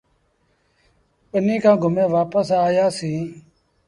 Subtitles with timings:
[1.31, 2.49] ٻنيٚ کآݩ گھمي وآپس
[2.99, 3.25] سيٚݩ۔